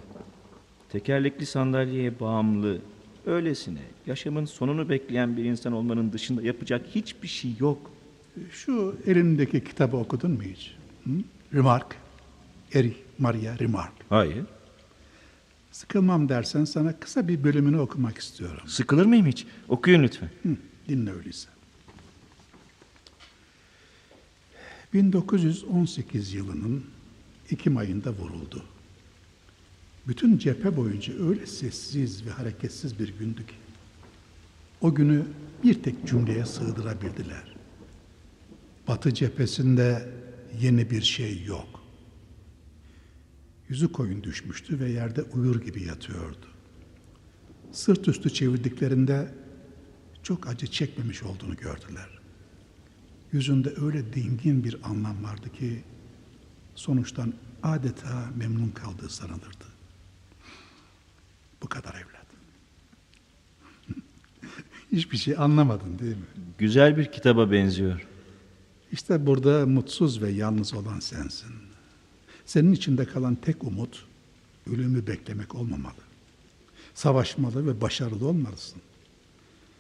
[0.92, 2.78] Tekerlekli sandalyeye bağımlı,
[3.26, 7.92] öylesine yaşamın sonunu bekleyen bir insan olmanın dışında yapacak hiçbir şey yok.
[8.52, 10.76] Şu elindeki kitabı okudun mu hiç?
[11.04, 11.10] Hı?
[11.54, 11.96] Remark.
[12.74, 13.94] Erich Maria Remark.
[14.10, 14.46] Hayır.
[15.72, 18.68] Sıkılmam dersen sana kısa bir bölümünü okumak istiyorum.
[18.68, 19.46] Sıkılır mıyım hiç?
[19.70, 20.30] Okuyun lütfen.
[20.44, 20.50] Hı,
[20.90, 21.50] dinle öyleyse.
[24.94, 26.86] 1918 yılının
[27.52, 28.64] Ekim ayında vuruldu.
[30.08, 33.54] Bütün cephe boyunca öyle sessiz ve hareketsiz bir gündü ki.
[34.82, 35.26] O günü
[35.64, 37.56] bir tek cümleye sığdırabildiler.
[38.88, 40.10] Batı cephesinde
[40.62, 41.84] yeni bir şey yok.
[43.70, 46.48] Yüzü koyun düşmüştü ve yerde uyur gibi yatıyordu.
[47.72, 49.34] Sırt üstü çevirdiklerinde
[50.24, 52.20] çok acı çekmemiş olduğunu gördüler.
[53.32, 55.84] Yüzünde öyle dingin bir anlam vardı ki
[56.76, 59.73] sonuçtan adeta memnun kaldığı sanılırdı.
[61.64, 62.28] Bu kadar evlat.
[64.92, 66.26] Hiçbir şey anlamadın değil mi?
[66.58, 68.08] Güzel bir kitaba benziyor.
[68.92, 71.52] İşte burada mutsuz ve yalnız olan sensin.
[72.46, 74.06] Senin içinde kalan tek umut
[74.68, 76.04] ölümü beklemek olmamalı.
[76.94, 78.82] Savaşmalı ve başarılı olmalısın.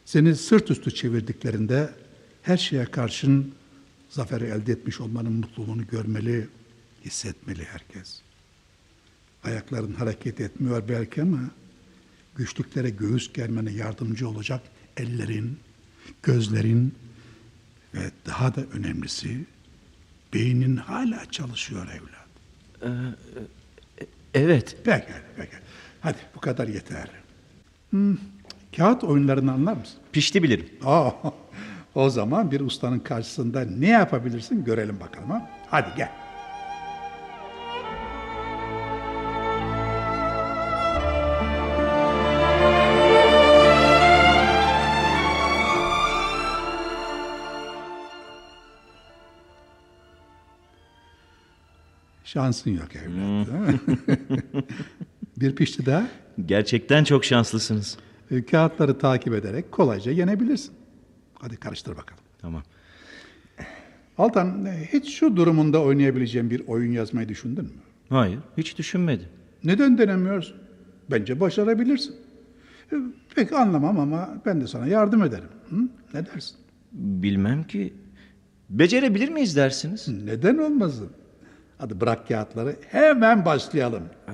[0.05, 1.89] Seni sırt üstü çevirdiklerinde
[2.41, 3.53] her şeye karşın
[4.09, 6.47] zaferi elde etmiş olmanın mutluluğunu görmeli,
[7.05, 8.21] hissetmeli herkes.
[9.43, 11.39] Ayakların hareket etmiyor belki ama
[12.35, 14.61] güçlüklere göğüs germene yardımcı olacak
[14.97, 15.59] ellerin,
[16.23, 16.95] gözlerin
[17.93, 19.45] ve daha da önemlisi
[20.33, 22.23] beynin hala çalışıyor evlat.
[24.33, 24.77] Evet.
[24.83, 25.55] Peki, peki.
[26.01, 27.09] Hadi bu kadar yeter.
[27.89, 28.17] Hmm,
[28.77, 29.95] kağıt oyunlarını anlar mısın?
[30.11, 30.69] Pişti bilirim.
[30.83, 31.11] Aa,
[31.95, 35.51] o zaman bir ustanın karşısında ne yapabilirsin görelim bakalım ha.
[35.69, 36.22] Hadi gel.
[52.33, 53.47] Şansın yok evlat.
[55.37, 56.07] bir pişti daha.
[56.45, 57.97] Gerçekten çok şanslısınız.
[58.31, 60.73] E, Kağıtları takip ederek kolayca yenebilirsin.
[61.33, 62.23] Hadi karıştır bakalım.
[62.41, 62.63] Tamam.
[64.17, 67.71] Altan, e, hiç şu durumunda oynayabileceğin bir oyun yazmayı düşündün mü?
[68.09, 69.27] Hayır, hiç düşünmedim.
[69.63, 70.57] Neden denemiyorsun?
[71.11, 72.15] Bence başarabilirsin.
[72.93, 72.95] E,
[73.35, 75.49] Pek anlamam ama ben de sana yardım ederim.
[75.69, 75.75] Hı?
[76.13, 76.57] Ne dersin?
[76.91, 77.93] Bilmem ki.
[78.69, 80.07] Becerebilir miyiz dersiniz?
[80.07, 81.09] Neden olmasın?
[81.77, 84.03] Hadi bırak kağıtları hemen başlayalım.
[84.27, 84.31] Aa,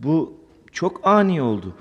[0.00, 0.40] bu
[0.72, 1.76] çok ani oldu.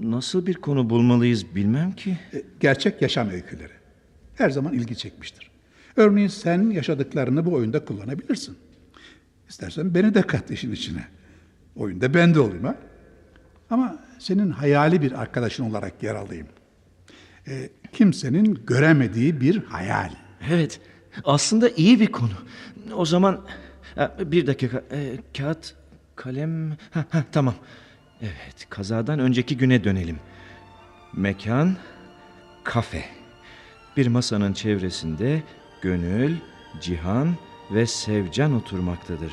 [0.00, 2.18] Nasıl bir konu bulmalıyız bilmem ki.
[2.34, 3.72] E, Gerçek yaşam öyküleri.
[4.34, 5.50] Her zaman ilgi çekmiştir.
[5.96, 8.56] Örneğin sen yaşadıklarını bu oyunda kullanabilirsin.
[9.48, 11.04] İstersen beni de kat işin içine.
[11.76, 12.76] Oyunda ben de olayım ha.
[13.70, 16.46] Ama senin hayali bir arkadaşın olarak yer alayım.
[17.48, 20.10] E, kimsenin göremediği bir hayal.
[20.50, 20.80] Evet,
[21.24, 22.32] aslında iyi bir konu.
[22.94, 23.40] O zaman
[24.18, 24.82] bir dakika.
[24.92, 25.74] Ee, kağıt,
[26.16, 26.70] kalem...
[26.90, 27.54] Ha, ha, tamam.
[28.22, 30.18] Evet, kazadan önceki güne dönelim.
[31.12, 31.76] Mekan,
[32.64, 33.04] kafe.
[33.96, 35.42] Bir masanın çevresinde
[35.82, 36.36] Gönül,
[36.80, 37.36] Cihan
[37.70, 39.32] ve Sevcan oturmaktadır.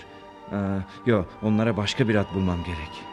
[0.52, 3.11] Aa, yo, onlara başka bir ad bulmam gerek.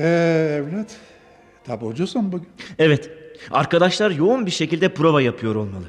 [0.00, 0.96] Ee, evlat,
[1.64, 2.48] taburcusun bugün.
[2.78, 3.10] Evet,
[3.50, 5.84] arkadaşlar yoğun bir şekilde prova yapıyor olmalı.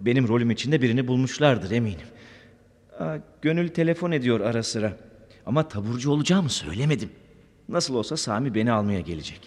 [0.00, 2.06] Benim rolüm içinde birini bulmuşlardır eminim.
[2.98, 4.96] Aa, Gönül telefon ediyor ara sıra.
[5.46, 7.10] Ama taburcu olacağımı söylemedim.
[7.68, 9.40] Nasıl olsa Sami beni almaya gelecek.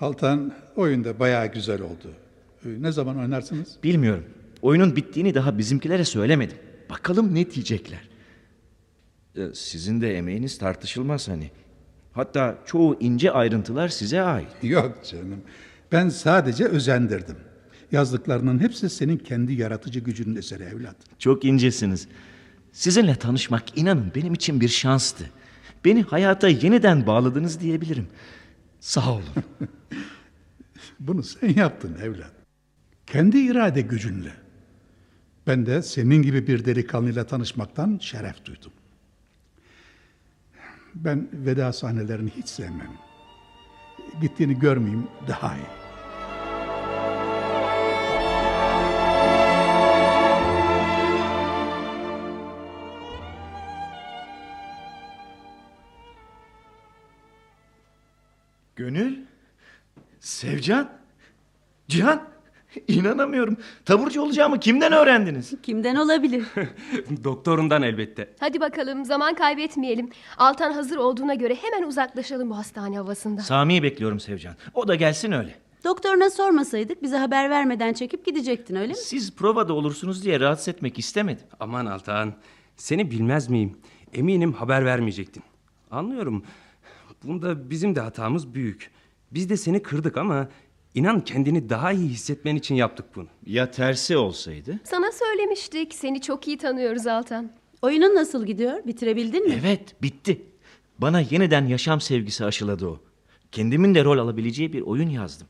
[0.00, 2.12] Altan, oyunda bayağı güzel oldu.
[2.66, 3.76] Ee, Ne zaman oynarsınız?
[3.84, 4.24] Bilmiyorum.
[4.62, 6.56] Oyunun bittiğini daha bizimkilere söylemedim.
[6.90, 8.08] Bakalım ne diyecekler.
[9.36, 11.50] Ee, Sizin de emeğiniz tartışılmaz hani.
[12.12, 14.48] Hatta çoğu ince ayrıntılar size ait.
[14.62, 15.40] Yok canım.
[15.92, 17.36] Ben sadece özendirdim.
[17.92, 20.96] Yazdıklarının hepsi senin kendi yaratıcı gücünün eseri evlat.
[21.18, 22.08] Çok incesiniz.
[22.72, 25.24] Sizinle tanışmak inanın benim için bir şanstı.
[25.84, 28.06] Beni hayata yeniden bağladınız diyebilirim.
[28.80, 29.24] Sağ olun.
[31.00, 32.32] Bunu sen yaptın evlat.
[33.06, 34.32] Kendi irade gücünle.
[35.46, 38.72] Ben de senin gibi bir delikanlıyla tanışmaktan şeref duydum.
[40.94, 42.92] Ben veda sahnelerini hiç sevmem.
[44.20, 45.66] Gittiğini görmeyeyim daha iyi.
[58.76, 59.24] Gönül,
[60.20, 60.92] Sevcan,
[61.88, 62.29] Cihan.
[62.88, 63.56] İnanamıyorum.
[63.84, 65.54] Taburcu olacağımı kimden öğrendiniz?
[65.62, 66.44] Kimden olabilir?
[67.24, 68.34] Doktorundan elbette.
[68.40, 70.10] Hadi bakalım zaman kaybetmeyelim.
[70.38, 73.42] Altan hazır olduğuna göre hemen uzaklaşalım bu hastane havasından.
[73.42, 74.54] Sami'yi bekliyorum Sevcan.
[74.74, 75.54] O da gelsin öyle.
[75.84, 78.96] Doktoruna sormasaydık bize haber vermeden çekip gidecektin öyle mi?
[78.98, 81.46] Siz provada olursunuz diye rahatsız etmek istemedim.
[81.60, 82.34] Aman Altan,
[82.76, 83.78] seni bilmez miyim?
[84.12, 85.42] Eminim haber vermeyecektin.
[85.90, 86.44] Anlıyorum.
[87.24, 88.90] Bunda bizim de hatamız büyük.
[89.30, 90.48] Biz de seni kırdık ama
[90.94, 93.26] inan kendini daha iyi hissetmen için yaptık bunu.
[93.46, 94.80] Ya tersi olsaydı?
[94.84, 95.94] Sana söylemiştik.
[95.94, 97.52] Seni çok iyi tanıyoruz Altan.
[97.82, 98.86] Oyunun nasıl gidiyor?
[98.86, 99.58] Bitirebildin mi?
[99.60, 100.42] Evet, bitti.
[100.98, 103.00] Bana yeniden yaşam sevgisi aşıladı o.
[103.52, 105.48] Kendimin de rol alabileceği bir oyun yazdım.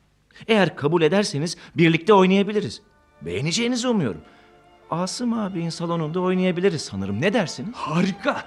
[0.48, 2.82] Eğer kabul ederseniz birlikte oynayabiliriz.
[3.22, 4.20] Beğeneceğinizi umuyorum.
[4.90, 7.20] Asım abinin salonunda oynayabiliriz sanırım.
[7.20, 7.74] Ne dersiniz?
[7.74, 8.44] Harika.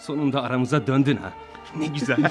[0.00, 1.32] Sonunda aramıza döndün ha.
[1.78, 2.16] Ne güzel.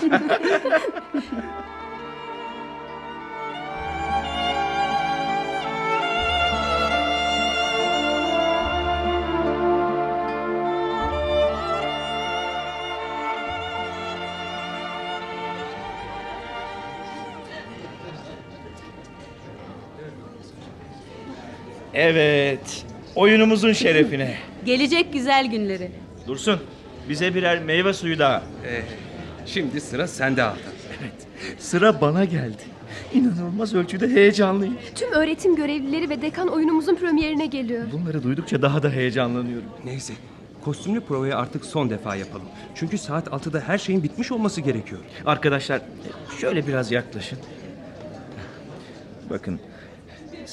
[21.93, 24.36] Evet, oyunumuzun şerefine.
[24.65, 25.91] Gelecek güzel günleri.
[26.27, 26.60] Dursun,
[27.10, 28.43] bize birer meyve suyu daha.
[29.45, 30.73] Şimdi sıra sende Altan.
[31.01, 31.27] Evet,
[31.62, 32.63] sıra bana geldi.
[33.13, 34.77] İnanılmaz ölçüde heyecanlıyım.
[34.95, 37.84] Tüm öğretim görevlileri ve dekan oyunumuzun premierine geliyor.
[37.91, 39.69] Bunları duydukça daha da heyecanlanıyorum.
[39.86, 40.13] Neyse.
[40.62, 42.45] Kostümlü provayı artık son defa yapalım.
[42.75, 45.01] Çünkü saat 6'da her şeyin bitmiş olması gerekiyor.
[45.25, 45.82] Arkadaşlar
[46.41, 47.39] şöyle biraz yaklaşın.
[49.29, 49.60] Bakın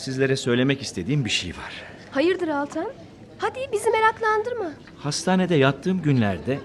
[0.01, 1.73] sizlere söylemek istediğim bir şey var.
[2.11, 2.87] Hayırdır Altan?
[3.39, 4.73] Hadi bizi meraklandırma.
[4.99, 6.59] Hastanede yattığım günlerde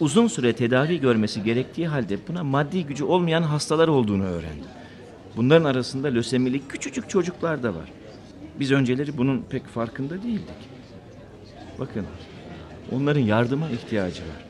[0.00, 4.70] uzun süre tedavi görmesi gerektiği halde buna maddi gücü olmayan hastalar olduğunu öğrendim.
[5.36, 7.92] Bunların arasında lösemili küçücük çocuklar da var.
[8.60, 10.68] Biz önceleri bunun pek farkında değildik.
[11.78, 12.06] Bakın
[12.92, 14.46] onların yardıma ihtiyacı var.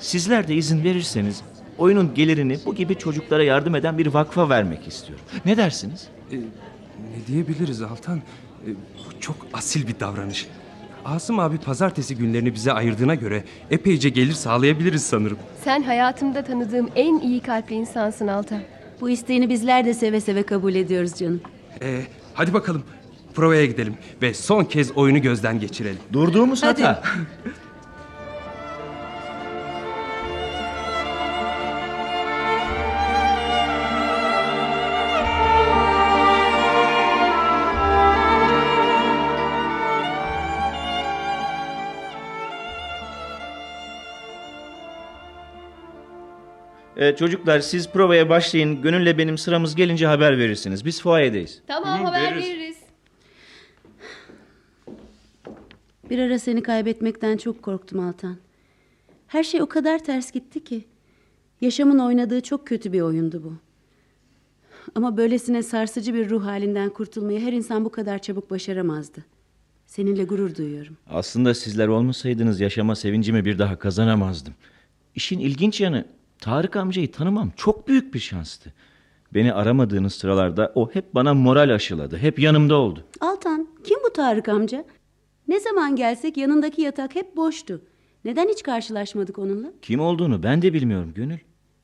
[0.00, 1.42] Sizler de izin verirseniz
[1.78, 5.24] oyunun gelirini bu gibi çocuklara yardım eden bir vakfa vermek istiyorum.
[5.44, 6.08] Ne dersiniz?
[6.32, 6.36] Ee,
[6.98, 8.18] ne diyebiliriz Altan?
[8.66, 10.46] Ee, bu çok asil bir davranış.
[11.04, 15.38] Asım abi pazartesi günlerini bize ayırdığına göre epeyce gelir sağlayabiliriz sanırım.
[15.64, 18.60] Sen hayatımda tanıdığım en iyi kalpli insansın Altan.
[19.00, 21.40] Bu isteğini bizler de seve seve kabul ediyoruz canım.
[21.82, 22.00] Ee,
[22.34, 22.82] hadi bakalım
[23.34, 25.98] provaya gidelim ve son kez oyunu gözden geçirelim.
[26.12, 26.82] Durduğumuz Hadi.
[26.82, 27.02] hata.
[47.04, 48.82] Ee, çocuklar siz provaya başlayın.
[48.82, 50.84] Gönülle benim sıramız gelince haber verirsiniz.
[50.84, 51.62] Biz fuayedeyiz.
[51.66, 52.76] Tamam haber veririz.
[56.10, 58.36] Bir ara seni kaybetmekten çok korktum Altan.
[59.26, 60.84] Her şey o kadar ters gitti ki.
[61.60, 63.52] Yaşamın oynadığı çok kötü bir oyundu bu.
[64.94, 69.24] Ama böylesine sarsıcı bir ruh halinden kurtulmayı her insan bu kadar çabuk başaramazdı.
[69.86, 70.96] Seninle gurur duyuyorum.
[71.10, 74.54] Aslında sizler olmasaydınız yaşama sevincimi bir daha kazanamazdım.
[75.14, 76.04] İşin ilginç yanı
[76.40, 78.72] Tarık amcayı tanımam çok büyük bir şanstı.
[79.34, 82.18] Beni aramadığınız sıralarda o hep bana moral aşıladı.
[82.18, 83.04] Hep yanımda oldu.
[83.20, 84.84] Altan, kim bu Tarık amca?
[85.48, 87.82] Ne zaman gelsek yanındaki yatak hep boştu.
[88.24, 89.72] Neden hiç karşılaşmadık onunla?
[89.82, 91.38] Kim olduğunu ben de bilmiyorum Gönül.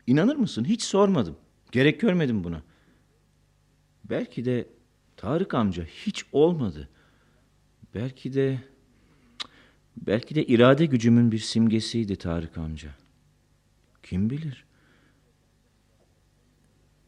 [0.07, 1.37] İnanır mısın hiç sormadım.
[1.73, 2.63] Gerek görmedim buna.
[4.05, 4.69] Belki de
[5.17, 6.89] Tarık amca hiç olmadı.
[7.95, 8.59] Belki de...
[9.97, 12.91] Belki de irade gücümün bir simgesiydi Tarık amca.
[14.03, 14.65] Kim bilir?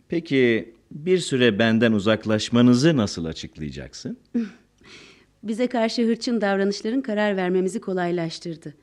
[0.09, 4.19] Peki bir süre benden uzaklaşmanızı nasıl açıklayacaksın?
[5.43, 8.75] Bize karşı hırçın davranışların karar vermemizi kolaylaştırdı.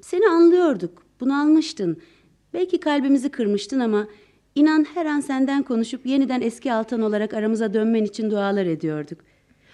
[0.00, 2.02] Seni anlıyorduk, bunalmıştın.
[2.54, 4.08] Belki kalbimizi kırmıştın ama
[4.54, 9.18] inan her an senden konuşup yeniden eski Altan olarak aramıza dönmen için dualar ediyorduk.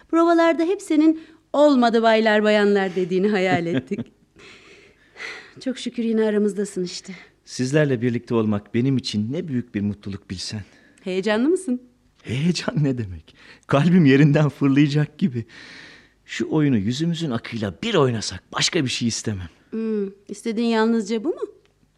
[0.09, 1.20] Provalarda hep senin
[1.53, 4.01] olmadı baylar bayanlar dediğini hayal ettik.
[5.61, 7.14] Çok şükür yine aramızdasın işte.
[7.45, 10.62] Sizlerle birlikte olmak benim için ne büyük bir mutluluk bilsen.
[11.05, 11.82] Heyecanlı mısın?
[12.22, 13.34] Heyecan ne demek?
[13.66, 15.45] Kalbim yerinden fırlayacak gibi.
[16.24, 19.49] Şu oyunu yüzümüzün akıyla bir oynasak başka bir şey istemem.
[19.70, 21.40] Hmm, istediğin yalnızca bu mu?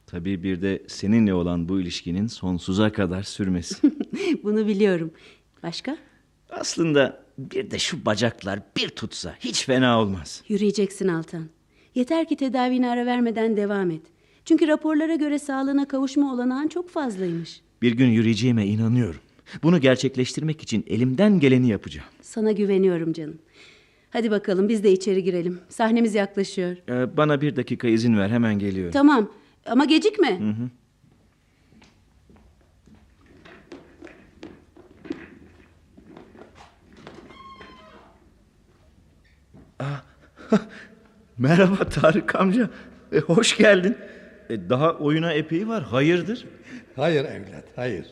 [0.07, 3.74] Tabii bir de seninle olan bu ilişkinin sonsuza kadar sürmesi.
[4.42, 5.11] Bunu biliyorum.
[5.62, 5.97] Başka?
[6.51, 10.42] Aslında bir de şu bacaklar bir tutsa hiç fena olmaz.
[10.49, 11.49] Yürüyeceksin Altan.
[11.94, 14.03] Yeter ki tedavine ara vermeden devam et.
[14.47, 17.61] Çünkü raporlara göre sağlığına kavuşma olanağın çok fazlaymış.
[17.82, 19.20] Bir gün yürüyeceğime inanıyorum.
[19.62, 22.09] Bunu gerçekleştirmek için elimden geleni yapacağım.
[22.22, 23.38] Sana güveniyorum canım.
[24.11, 25.59] Hadi bakalım biz de içeri girelim.
[25.68, 26.76] Sahnemiz yaklaşıyor.
[26.88, 28.92] Ee, bana bir dakika izin ver hemen geliyorum.
[28.92, 29.30] Tamam
[29.66, 30.40] ama gecikme.
[41.38, 42.70] Merhaba Tarık amca.
[43.12, 43.97] E, hoş geldin.
[44.51, 45.82] E, daha oyuna epey var.
[45.82, 46.44] Hayırdır?
[46.97, 48.07] Hayır evlat, hayır.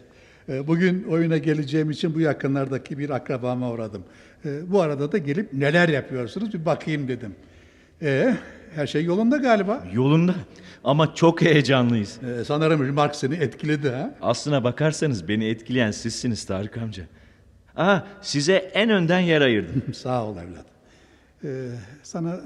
[0.48, 4.04] Ee, Bugün oyuna geleceğim için bu yakınlardaki bir akrabama uğradım.
[4.44, 7.34] Ee, Bu arada da gelip neler yapıyorsunuz bir bakayım dedim.
[8.02, 8.36] Ee,
[8.74, 9.84] her şey yolunda galiba.
[9.92, 10.34] Yolunda.
[10.84, 12.18] Ama çok heyecanlıyız.
[12.22, 14.14] Ee, sanırım remark seni etkiledi ha.
[14.22, 17.04] Aslına bakarsanız beni etkileyen sizsiniz Tarık amca.
[17.76, 19.82] Aa, size en önden yer ayırdım.
[19.94, 20.66] Sağ ol evlat.
[21.44, 21.68] Ee,
[22.02, 22.40] sana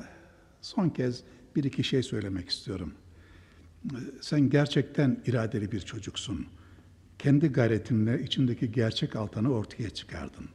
[0.63, 1.21] son kez
[1.57, 2.95] bir iki şey söylemek istiyorum.
[4.21, 6.47] Sen gerçekten iradeli bir çocuksun.
[7.19, 10.49] Kendi gayretinle içindeki gerçek Altan'ı ortaya çıkardın.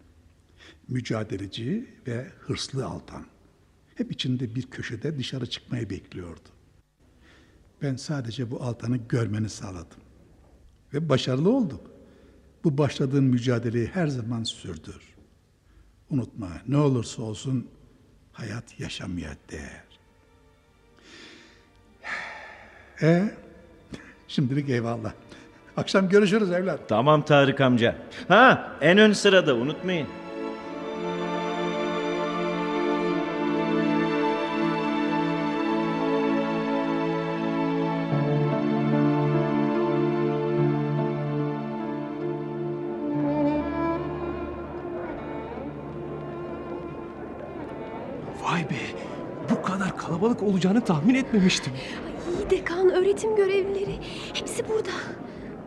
[0.88, 3.26] Mücadeleci ve hırslı Altan.
[3.95, 6.49] Hep içinde bir köşede dışarı çıkmayı bekliyordu.
[7.82, 9.99] Ben sadece bu Altan'ı görmeni sağladım.
[10.93, 11.91] Ve başarılı olduk.
[12.63, 15.15] Bu başladığın mücadeleyi her zaman sürdür.
[16.09, 17.67] Unutma ne olursa olsun
[18.32, 19.93] hayat yaşamaya değer.
[23.02, 23.24] E
[24.28, 25.12] şimdilik eyvallah.
[25.78, 26.80] Akşam görüşürüz evlat.
[26.88, 27.96] tamam Tarık amca.
[28.28, 30.08] Ha, en ön sırada unutmayın.
[48.41, 48.74] Vay be.
[49.50, 51.74] Bu kadar kalabalık olacağını tahmin etmemiştim.
[52.44, 54.00] İyi dekan, öğretim görevlileri.
[54.34, 54.89] Hepsi burada.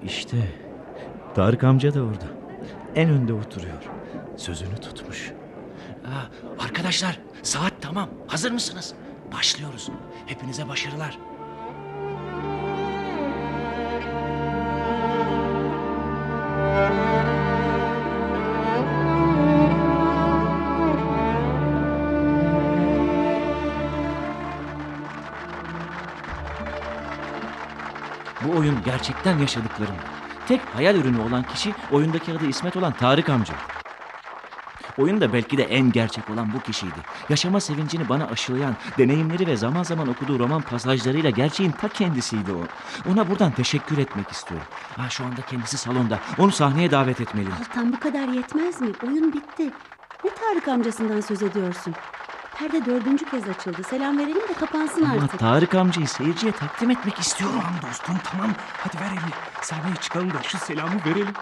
[0.04, 0.36] İşte
[1.34, 2.24] Tarık amca da orada.
[2.94, 3.82] En önde oturuyor.
[4.36, 5.32] Sözünü tutmuş.
[6.04, 8.08] Aa, arkadaşlar saat tamam.
[8.26, 8.94] Hazır mısınız?
[9.32, 9.88] Başlıyoruz.
[10.26, 11.18] Hepinize başarılar.
[28.44, 29.94] Bu oyun gerçekten yaşadıklarım.
[30.48, 33.54] Tek hayal ürünü olan kişi oyundaki adı İsmet olan Tarık amca.
[34.98, 36.98] Oyunda belki de en gerçek olan bu kişiydi.
[37.28, 42.60] Yaşama sevincini bana aşılayan, deneyimleri ve zaman zaman okuduğu roman pasajlarıyla gerçeğin ta kendisiydi o.
[43.12, 44.66] Ona buradan teşekkür etmek istiyorum.
[44.96, 46.18] Ha, şu anda kendisi salonda.
[46.38, 47.54] Onu sahneye davet etmeliyim.
[47.60, 48.88] Altan bu kadar yetmez mi?
[49.06, 49.70] Oyun bitti.
[50.24, 51.94] Ne Tarık amcasından söz ediyorsun?
[52.58, 53.82] Perde dördüncü kez açıldı.
[53.90, 55.38] Selam verelim de kapansın Ama artık.
[55.40, 57.60] Tarık amcayı seyirciye takdim etmek istiyorum.
[57.62, 58.50] Tamam dostum tamam.
[58.78, 59.32] Hadi ver elini.
[59.62, 61.34] Sahneye çıkalım da şu selamı verelim.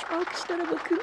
[0.00, 1.00] Şu alkışlara bakın.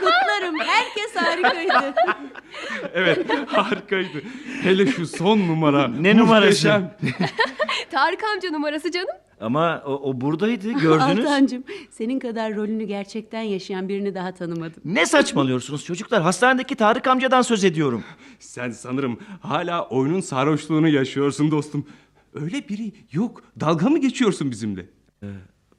[0.00, 0.58] Kutlarım.
[0.58, 1.94] Herkes harikaydı.
[2.94, 4.22] Evet harikaydı.
[4.62, 5.88] Hele şu son numara.
[5.88, 6.82] Ne numarası?
[7.90, 9.08] Tarık amca numarası canım.
[9.40, 11.18] Ama o, o buradaydı gördünüz.
[11.26, 14.82] Altancığım senin kadar rolünü gerçekten yaşayan birini daha tanımadım.
[14.84, 16.22] Ne saçmalıyorsunuz çocuklar?
[16.22, 18.04] Hastanedeki Tarık amcadan söz ediyorum.
[18.38, 21.86] Sen sanırım hala oyunun sarhoşluğunu yaşıyorsun dostum.
[22.34, 23.42] Öyle biri yok.
[23.60, 24.86] Dalga mı geçiyorsun bizimle?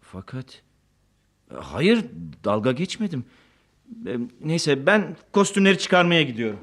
[0.01, 0.61] Fakat
[1.51, 2.05] e, hayır
[2.43, 3.25] dalga geçmedim.
[4.07, 6.59] E, Neyse ben kostümleri çıkarmaya gidiyorum.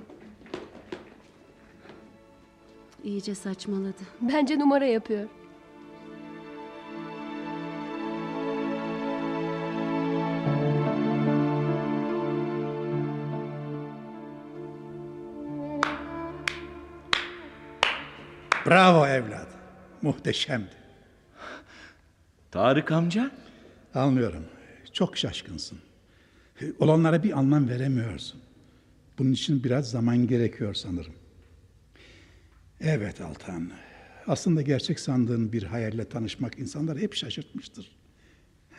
[3.04, 4.02] İyice saçmaladı.
[4.20, 5.28] Bence numara yapıyor.
[18.66, 19.48] Bravo evlat.
[20.02, 20.70] Muhteşemdi.
[22.50, 23.30] Tarık amca?
[23.94, 24.44] Anlıyorum.
[24.92, 25.78] Çok şaşkınsın.
[26.78, 28.40] Olanlara bir anlam veremiyorsun.
[29.18, 31.21] Bunun için biraz zaman gerekiyor sanırım.
[32.84, 33.70] Evet Altan.
[34.26, 37.96] Aslında gerçek sandığın bir hayalle tanışmak insanları hep şaşırtmıştır.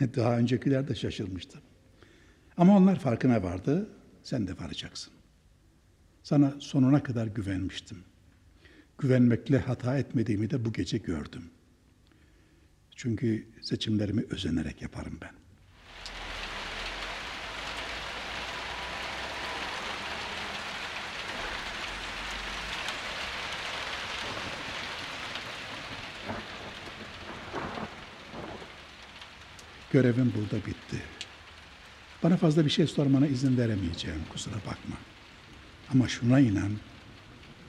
[0.00, 1.58] Daha öncekiler de şaşırmıştı.
[2.56, 3.88] Ama onlar farkına vardı,
[4.22, 5.12] sen de varacaksın.
[6.22, 7.98] Sana sonuna kadar güvenmiştim.
[8.98, 11.50] Güvenmekle hata etmediğimi de bu gece gördüm.
[12.96, 15.43] Çünkü seçimlerimi özenerek yaparım ben.
[29.94, 30.96] Görevim burada bitti.
[32.22, 34.20] Bana fazla bir şey sormana izin veremeyeceğim.
[34.32, 34.96] Kusura bakma.
[35.92, 36.70] Ama şuna inan,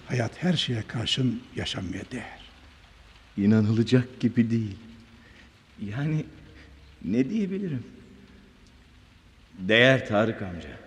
[0.07, 2.39] hayat her şeye karşın yaşanmaya değer.
[3.37, 4.77] İnanılacak gibi değil.
[5.97, 6.25] Yani
[7.03, 7.83] ne diyebilirim?
[9.59, 10.79] Değer Tarık amca.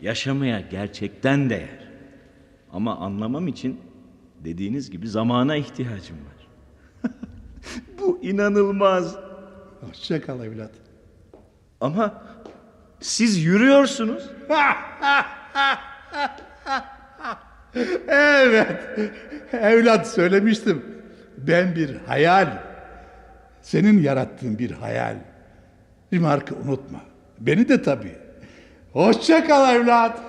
[0.00, 1.88] Yaşamaya gerçekten değer.
[2.72, 3.80] Ama anlamam için
[4.44, 6.48] dediğiniz gibi zamana ihtiyacım var.
[7.98, 9.27] Bu inanılmaz.
[9.80, 10.70] Hoşça kal evlat.
[11.80, 12.22] Ama
[13.00, 14.24] siz yürüyorsunuz.
[18.08, 19.00] Evet,
[19.52, 20.84] evlat söylemiştim.
[21.38, 22.62] Ben bir hayal.
[23.62, 25.16] Senin yarattığın bir hayal.
[26.12, 27.00] Remark'ı unutma.
[27.40, 28.16] Beni de tabii.
[28.92, 30.20] Hoşça kal evlat.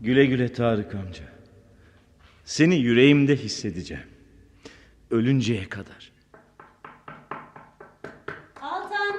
[0.00, 1.24] Güle güle Tarık amca.
[2.44, 4.15] Seni yüreğimde hissedeceğim.
[5.10, 6.12] Ölünceye kadar.
[8.62, 9.16] Altan,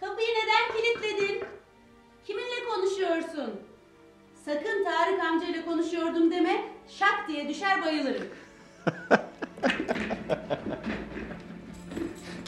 [0.00, 1.44] kapıyı neden kilitledin?
[2.26, 3.60] Kiminle konuşuyorsun?
[4.44, 6.60] Sakın Tarık amcayla konuşuyordum deme.
[6.88, 8.22] Şak diye düşer bayılırım.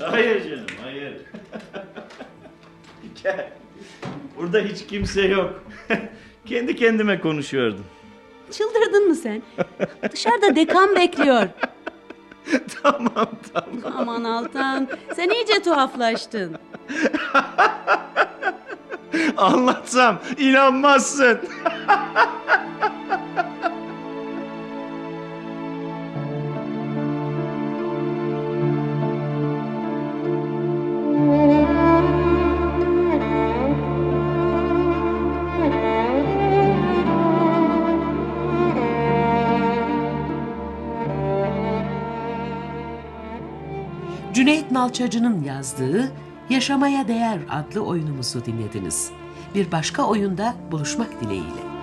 [0.00, 1.16] Hayır canım, hayır.
[3.22, 3.52] Gel.
[4.36, 5.64] Burada hiç kimse yok.
[6.46, 7.84] Kendi kendime konuşuyordum.
[8.50, 9.42] Çıldırdın mı sen?
[10.12, 11.48] Dışarıda dekan bekliyor.
[12.82, 13.94] tamam, tamam.
[13.98, 16.56] Aman Altan, sen iyice tuhaflaştın.
[19.36, 21.38] Anlatsam inanmazsın.
[44.84, 46.12] Nalçacı'nın yazdığı
[46.50, 49.10] Yaşamaya Değer adlı oyunumuzu dinlediniz.
[49.54, 51.73] Bir başka oyunda buluşmak dileğiyle.